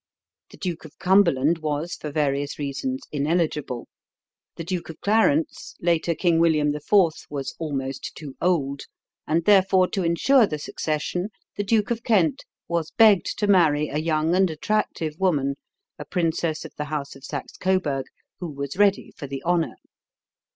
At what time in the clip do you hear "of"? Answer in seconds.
0.83-0.97, 4.89-4.99, 11.91-12.01, 16.65-16.73, 17.15-17.23